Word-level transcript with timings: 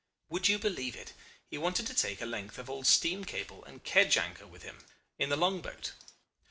Would 0.29 0.47
you 0.47 0.57
believe 0.57 0.95
it? 0.95 1.13
He 1.51 1.59
wanted 1.59 1.85
to 1.85 1.93
take 1.93 2.21
a 2.21 2.25
length 2.25 2.57
of 2.57 2.71
old 2.71 2.87
stream 2.87 3.23
cable 3.23 3.63
and 3.65 3.77
a 3.77 3.83
kedge 3.83 4.17
anchor 4.17 4.47
with 4.47 4.63
him 4.63 4.79
in 5.19 5.29
the 5.29 5.37
long 5.37 5.61
boat. 5.61 5.91